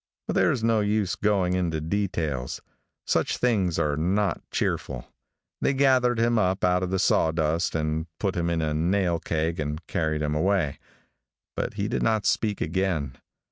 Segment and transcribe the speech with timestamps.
[0.25, 2.59] But there's no use going into details.
[3.05, 5.05] Such things are not cheerful.
[5.61, 9.59] They gathered him up out of the sawdust and put him in a nail keg
[9.59, 10.79] and carried him away,
[11.55, 13.15] but he did not speak again.